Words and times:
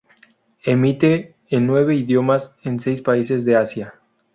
Emite 0.65 1.35
en 1.51 1.67
nueve 1.67 1.95
idiomas 1.95 2.55
en 2.63 2.79
seis 2.79 3.03
países 3.03 3.45
de 3.45 3.55
Asia. 3.55 3.93